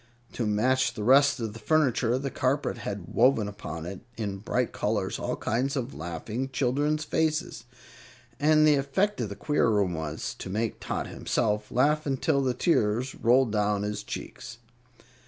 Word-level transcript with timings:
To 0.31 0.47
match 0.47 0.95
the 0.95 1.03
rest 1.03 1.39
of 1.39 1.53
the 1.53 1.59
furniture, 1.59 2.17
the 2.17 2.31
carpet 2.31 2.79
had 2.79 3.13
woven 3.13 3.47
upon 3.47 3.85
it 3.85 3.99
in 4.17 4.39
bright 4.39 4.71
colors 4.71 5.19
all 5.19 5.35
kinds 5.35 5.75
of 5.75 5.93
laughing 5.93 6.49
children's 6.51 7.03
faces, 7.03 7.65
and 8.39 8.65
the 8.65 8.73
effect 8.77 9.21
of 9.21 9.29
the 9.29 9.35
queer 9.35 9.69
room 9.69 9.93
was 9.93 10.33
to 10.39 10.49
make 10.49 10.79
Tot 10.79 11.05
himself 11.05 11.69
laugh 11.69 12.07
until 12.07 12.41
the 12.41 12.55
tears 12.55 13.13
roll 13.13 13.45
down 13.45 13.83
his 13.83 14.01
cheeks. 14.01 14.57